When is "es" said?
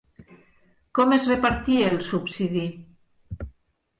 1.17-1.27